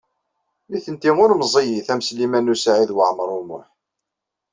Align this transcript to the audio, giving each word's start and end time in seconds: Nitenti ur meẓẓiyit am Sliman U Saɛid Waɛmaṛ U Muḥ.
Nitenti 0.69 1.11
ur 1.23 1.31
meẓẓiyit 1.35 1.87
am 1.93 2.01
Sliman 2.07 2.51
U 2.53 2.55
Saɛid 2.63 2.91
Waɛmaṛ 2.95 3.29
U 3.39 3.41
Muḥ. 3.47 3.67